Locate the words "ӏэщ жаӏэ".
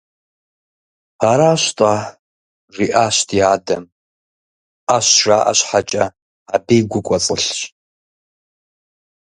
4.87-5.53